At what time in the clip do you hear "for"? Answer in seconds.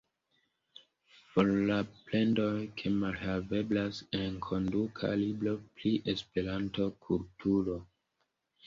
1.33-1.51